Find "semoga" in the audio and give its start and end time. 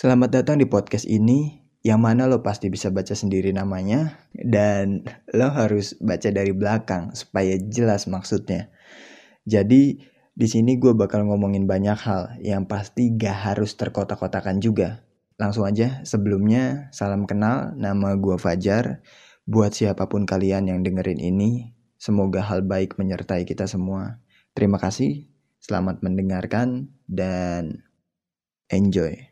22.00-22.40